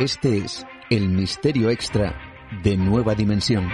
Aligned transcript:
Este 0.00 0.38
es 0.38 0.64
el 0.88 1.10
misterio 1.10 1.68
extra 1.68 2.14
de 2.64 2.78
Nueva 2.78 3.14
Dimensión. 3.14 3.68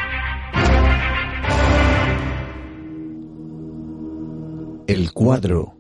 El 4.89 5.13
cuadro 5.13 5.77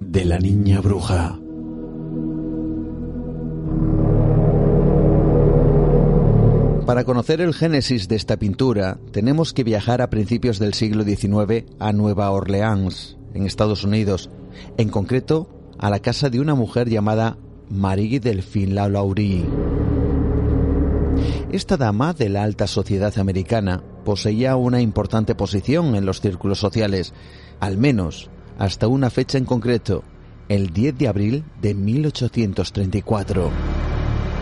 de 0.00 0.24
la 0.24 0.38
niña 0.38 0.80
bruja. 0.80 1.38
Para 6.86 7.04
conocer 7.04 7.42
el 7.42 7.52
génesis 7.52 8.08
de 8.08 8.16
esta 8.16 8.38
pintura, 8.38 8.98
tenemos 9.12 9.52
que 9.52 9.64
viajar 9.64 10.00
a 10.00 10.08
principios 10.08 10.58
del 10.58 10.72
siglo 10.72 11.04
XIX 11.04 11.66
a 11.78 11.92
Nueva 11.92 12.30
Orleans, 12.30 13.18
en 13.34 13.44
Estados 13.44 13.84
Unidos, 13.84 14.30
en 14.78 14.88
concreto 14.88 15.50
a 15.78 15.90
la 15.90 15.98
casa 15.98 16.30
de 16.30 16.40
una 16.40 16.54
mujer 16.54 16.88
llamada 16.88 17.36
Marie 17.68 18.18
Delphine 18.18 18.72
Lalaurie. 18.72 19.69
Esta 21.52 21.76
dama 21.76 22.12
de 22.12 22.28
la 22.28 22.44
alta 22.44 22.68
sociedad 22.68 23.18
americana 23.18 23.82
poseía 24.04 24.54
una 24.54 24.80
importante 24.80 25.34
posición 25.34 25.96
en 25.96 26.06
los 26.06 26.20
círculos 26.20 26.60
sociales, 26.60 27.12
al 27.58 27.76
menos 27.76 28.30
hasta 28.56 28.86
una 28.86 29.10
fecha 29.10 29.36
en 29.36 29.46
concreto, 29.46 30.04
el 30.48 30.70
10 30.72 30.98
de 30.98 31.08
abril 31.08 31.44
de 31.60 31.74
1834. 31.74 33.50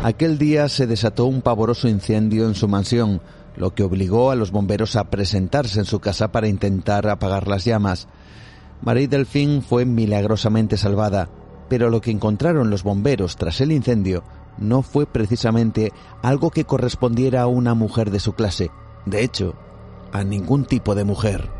Aquel 0.02 0.36
día 0.36 0.68
se 0.68 0.86
desató 0.86 1.24
un 1.24 1.40
pavoroso 1.40 1.88
incendio 1.88 2.46
en 2.46 2.54
su 2.54 2.68
mansión, 2.68 3.22
lo 3.56 3.74
que 3.74 3.84
obligó 3.84 4.30
a 4.30 4.36
los 4.36 4.50
bomberos 4.50 4.94
a 4.94 5.08
presentarse 5.08 5.78
en 5.78 5.86
su 5.86 6.00
casa 6.00 6.30
para 6.30 6.46
intentar 6.46 7.08
apagar 7.08 7.48
las 7.48 7.64
llamas. 7.64 8.06
Marie 8.82 9.08
Delphine 9.08 9.62
fue 9.62 9.86
milagrosamente 9.86 10.76
salvada, 10.76 11.30
pero 11.70 11.88
lo 11.88 12.02
que 12.02 12.10
encontraron 12.10 12.68
los 12.68 12.82
bomberos 12.82 13.36
tras 13.36 13.62
el 13.62 13.72
incendio 13.72 14.24
no 14.58 14.82
fue 14.82 15.06
precisamente 15.06 15.92
algo 16.22 16.50
que 16.50 16.64
correspondiera 16.64 17.42
a 17.42 17.46
una 17.46 17.74
mujer 17.74 18.10
de 18.10 18.20
su 18.20 18.34
clase, 18.34 18.70
de 19.06 19.24
hecho, 19.24 19.54
a 20.12 20.24
ningún 20.24 20.64
tipo 20.64 20.94
de 20.94 21.04
mujer. 21.04 21.50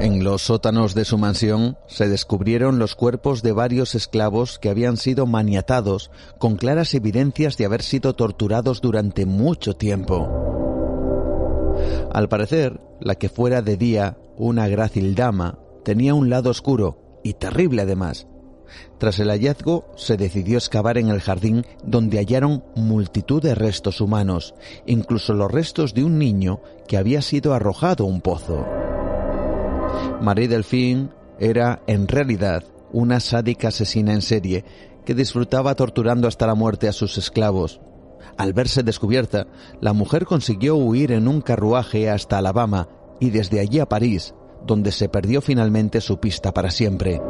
En 0.00 0.22
los 0.22 0.42
sótanos 0.42 0.94
de 0.94 1.04
su 1.04 1.18
mansión 1.18 1.76
se 1.88 2.08
descubrieron 2.08 2.78
los 2.78 2.94
cuerpos 2.94 3.42
de 3.42 3.50
varios 3.50 3.96
esclavos 3.96 4.60
que 4.60 4.70
habían 4.70 4.96
sido 4.96 5.26
maniatados 5.26 6.12
con 6.38 6.56
claras 6.56 6.94
evidencias 6.94 7.56
de 7.56 7.64
haber 7.64 7.82
sido 7.82 8.14
torturados 8.14 8.80
durante 8.80 9.26
mucho 9.26 9.74
tiempo. 9.74 10.48
Al 12.12 12.28
parecer, 12.28 12.80
la 13.00 13.16
que 13.16 13.28
fuera 13.28 13.60
de 13.60 13.76
día 13.76 14.18
una 14.36 14.68
grácil 14.68 15.16
dama 15.16 15.58
tenía 15.84 16.14
un 16.14 16.30
lado 16.30 16.50
oscuro 16.50 17.20
y 17.24 17.34
terrible 17.34 17.82
además. 17.82 18.28
Tras 18.98 19.18
el 19.18 19.28
hallazgo 19.28 19.92
se 19.96 20.16
decidió 20.16 20.58
excavar 20.58 20.98
en 20.98 21.08
el 21.08 21.20
jardín 21.20 21.64
donde 21.84 22.18
hallaron 22.18 22.64
multitud 22.74 23.42
de 23.42 23.54
restos 23.54 24.00
humanos, 24.00 24.54
incluso 24.86 25.34
los 25.34 25.50
restos 25.50 25.94
de 25.94 26.04
un 26.04 26.18
niño 26.18 26.60
que 26.86 26.96
había 26.96 27.22
sido 27.22 27.54
arrojado 27.54 28.04
a 28.04 28.08
un 28.08 28.20
pozo. 28.20 28.66
Marie 30.20 30.48
Delphine 30.48 31.10
era, 31.38 31.82
en 31.86 32.08
realidad, 32.08 32.64
una 32.92 33.20
sádica 33.20 33.68
asesina 33.68 34.12
en 34.12 34.22
serie 34.22 34.64
que 35.04 35.14
disfrutaba 35.14 35.74
torturando 35.74 36.28
hasta 36.28 36.46
la 36.46 36.54
muerte 36.54 36.88
a 36.88 36.92
sus 36.92 37.18
esclavos. 37.18 37.80
Al 38.36 38.52
verse 38.52 38.82
descubierta, 38.82 39.46
la 39.80 39.92
mujer 39.92 40.26
consiguió 40.26 40.76
huir 40.76 41.12
en 41.12 41.28
un 41.28 41.40
carruaje 41.40 42.10
hasta 42.10 42.38
Alabama 42.38 42.88
y 43.20 43.30
desde 43.30 43.60
allí 43.60 43.80
a 43.80 43.86
París, 43.86 44.34
donde 44.66 44.92
se 44.92 45.08
perdió 45.08 45.40
finalmente 45.40 46.00
su 46.00 46.18
pista 46.20 46.52
para 46.52 46.70
siempre. 46.70 47.20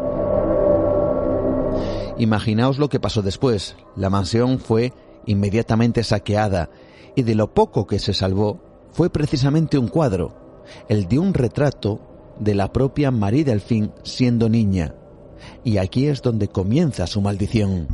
Imaginaos 2.19 2.79
lo 2.79 2.89
que 2.89 3.01
pasó 3.01 3.23
después. 3.23 3.77
La 3.97 4.11
mansión 4.11 4.59
fue 4.59 4.93
inmediatamente 5.27 6.03
saqueada 6.03 6.71
y 7.15 7.23
de 7.23 7.35
lo 7.35 7.55
poco 7.55 7.87
que 7.87 7.99
se 7.99 8.13
salvó 8.13 8.61
fue 8.93 9.11
precisamente 9.11 9.79
un 9.79 9.89
cuadro, 9.89 10.65
el 10.89 11.07
de 11.09 11.19
un 11.19 11.35
retrato 11.35 12.01
de 12.41 12.55
la 12.55 12.73
propia 12.73 13.11
Marie 13.11 13.45
Delphine 13.45 13.91
siendo 14.03 14.49
niña. 14.49 14.95
Y 15.63 15.79
aquí 15.79 16.07
es 16.07 16.23
donde 16.23 16.49
comienza 16.49 17.07
su 17.07 17.21
maldición. 17.21 17.87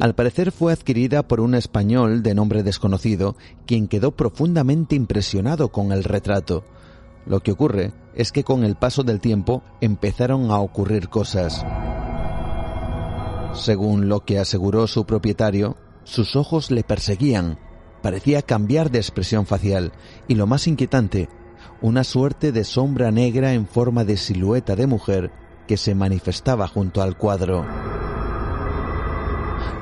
Al 0.00 0.14
parecer 0.14 0.52
fue 0.52 0.72
adquirida 0.72 1.22
por 1.22 1.40
un 1.40 1.54
español 1.54 2.22
de 2.22 2.34
nombre 2.34 2.62
desconocido, 2.62 3.36
quien 3.66 3.88
quedó 3.88 4.10
profundamente 4.10 4.96
impresionado 4.96 5.70
con 5.70 5.92
el 5.92 6.04
retrato. 6.04 6.64
Lo 7.26 7.40
que 7.40 7.52
ocurre 7.52 7.92
es 8.14 8.32
que 8.32 8.44
con 8.44 8.64
el 8.64 8.76
paso 8.76 9.02
del 9.02 9.20
tiempo 9.20 9.62
empezaron 9.80 10.50
a 10.50 10.58
ocurrir 10.58 11.08
cosas. 11.08 11.64
Según 13.54 14.08
lo 14.08 14.24
que 14.24 14.38
aseguró 14.38 14.86
su 14.86 15.06
propietario, 15.06 15.76
sus 16.04 16.36
ojos 16.36 16.70
le 16.70 16.82
perseguían, 16.82 17.58
parecía 18.02 18.42
cambiar 18.42 18.90
de 18.90 18.98
expresión 18.98 19.46
facial 19.46 19.92
y 20.28 20.34
lo 20.34 20.46
más 20.46 20.66
inquietante 20.66 21.28
una 21.80 22.04
suerte 22.04 22.52
de 22.52 22.64
sombra 22.64 23.10
negra 23.10 23.52
en 23.52 23.66
forma 23.66 24.04
de 24.04 24.16
silueta 24.16 24.76
de 24.76 24.86
mujer 24.86 25.32
que 25.66 25.76
se 25.76 25.94
manifestaba 25.94 26.68
junto 26.68 27.02
al 27.02 27.16
cuadro. 27.16 27.66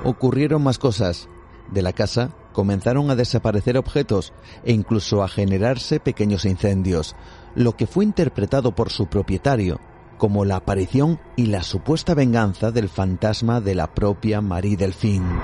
Ocurrieron 0.04 0.62
más 0.62 0.78
cosas. 0.78 1.28
De 1.70 1.80
la 1.80 1.92
casa 1.92 2.30
comenzaron 2.53 3.11
a 3.11 3.17
desaparecer 3.17 3.77
objetos 3.77 4.33
e 4.65 4.73
incluso 4.73 5.23
a 5.23 5.29
generarse 5.29 6.01
pequeños 6.01 6.45
incendios, 6.45 7.17
lo 7.55 7.77
que 7.77 7.87
fue 7.87 8.05
interpretado 8.05 8.75
por 8.75 8.91
su 8.91 9.07
propietario 9.07 9.81
como 10.23 10.45
la 10.45 10.55
aparición 10.55 11.19
y 11.35 11.47
la 11.47 11.65
supuesta 11.65 12.15
venganza 12.15 12.71
del 12.71 12.89
fantasma 12.89 13.61
de 13.61 13.75
la 13.75 13.93
propia 13.93 14.41
Marie 14.41 14.77
Delphine. 14.77 15.41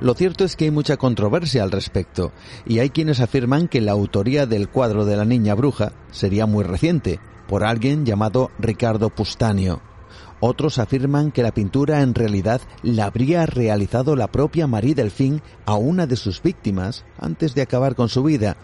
Lo 0.00 0.14
cierto 0.14 0.44
es 0.44 0.54
que 0.54 0.66
hay 0.66 0.70
mucha 0.70 0.96
controversia 0.98 1.64
al 1.64 1.72
respecto, 1.72 2.30
y 2.64 2.78
hay 2.78 2.90
quienes 2.90 3.18
afirman 3.18 3.66
que 3.66 3.80
la 3.80 3.90
autoría 3.90 4.46
del 4.46 4.68
cuadro 4.68 5.04
de 5.04 5.16
la 5.16 5.24
niña 5.24 5.56
bruja 5.56 5.90
sería 6.12 6.46
muy 6.46 6.62
reciente, 6.62 7.18
por 7.48 7.64
alguien 7.64 8.06
llamado 8.06 8.52
Ricardo 8.60 9.10
Pustanio. 9.10 9.82
Otros 10.46 10.78
afirman 10.78 11.32
que 11.32 11.42
la 11.42 11.54
pintura 11.54 12.02
en 12.02 12.14
realidad 12.14 12.60
la 12.82 13.06
habría 13.06 13.46
realizado 13.46 14.14
la 14.14 14.26
propia 14.26 14.66
Marie 14.66 14.94
Delphine 14.94 15.40
a 15.64 15.76
una 15.76 16.06
de 16.06 16.16
sus 16.16 16.42
víctimas 16.42 17.06
antes 17.18 17.54
de 17.54 17.62
acabar 17.62 17.94
con 17.94 18.10
su 18.10 18.22
vida. 18.22 18.58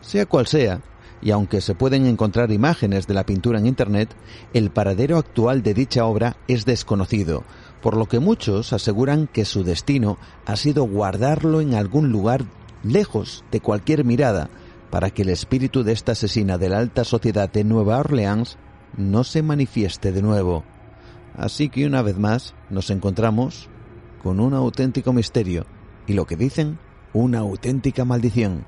Sea 0.00 0.26
cual 0.26 0.48
sea, 0.48 0.80
y 1.22 1.30
aunque 1.30 1.60
se 1.60 1.76
pueden 1.76 2.06
encontrar 2.06 2.50
imágenes 2.50 3.06
de 3.06 3.14
la 3.14 3.24
pintura 3.24 3.60
en 3.60 3.68
Internet, 3.68 4.12
el 4.54 4.70
paradero 4.70 5.16
actual 5.16 5.62
de 5.62 5.72
dicha 5.72 6.04
obra 6.04 6.36
es 6.48 6.64
desconocido, 6.64 7.44
por 7.80 7.96
lo 7.96 8.06
que 8.06 8.18
muchos 8.18 8.72
aseguran 8.72 9.28
que 9.28 9.44
su 9.44 9.62
destino 9.62 10.18
ha 10.46 10.56
sido 10.56 10.82
guardarlo 10.82 11.60
en 11.60 11.74
algún 11.74 12.10
lugar 12.10 12.44
lejos 12.82 13.44
de 13.52 13.60
cualquier 13.60 14.04
mirada, 14.04 14.50
para 14.90 15.10
que 15.10 15.22
el 15.22 15.28
espíritu 15.28 15.84
de 15.84 15.92
esta 15.92 16.10
asesina 16.10 16.58
de 16.58 16.70
la 16.70 16.78
alta 16.78 17.04
sociedad 17.04 17.52
de 17.52 17.62
Nueva 17.62 17.98
Orleans 17.98 18.58
no 18.96 19.22
se 19.22 19.42
manifieste 19.44 20.10
de 20.10 20.20
nuevo. 20.20 20.64
Así 21.36 21.68
que 21.68 21.86
una 21.86 22.02
vez 22.02 22.18
más 22.18 22.54
nos 22.70 22.90
encontramos 22.90 23.68
con 24.22 24.40
un 24.40 24.54
auténtico 24.54 25.12
misterio 25.12 25.66
y 26.06 26.14
lo 26.14 26.26
que 26.26 26.36
dicen, 26.36 26.78
una 27.12 27.40
auténtica 27.40 28.04
maldición. 28.04 28.64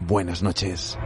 Buenas 0.00 0.42
noches. 0.42 0.98